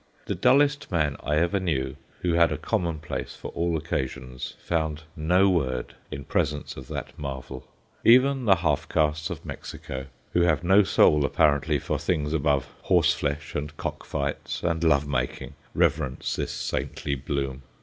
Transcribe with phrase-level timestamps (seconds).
[0.25, 5.47] The dullest man I ever knew, who had a commonplace for all occasions, found no
[5.47, 7.67] word in presence of that marvel.
[8.03, 13.53] Even the half castes of Mexico who have no soul, apparently, for things above horseflesh
[13.53, 17.61] and cockfights, and love making, reverence this saintly bloom.